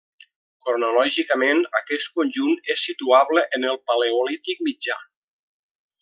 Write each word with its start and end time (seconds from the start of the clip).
Cronològicament 0.67 1.59
aquest 1.81 2.09
conjunt 2.15 2.55
és 2.75 2.85
situable 2.89 3.43
en 3.59 3.67
el 3.73 3.77
Paleolític 3.91 4.65
mitjà. 4.71 4.97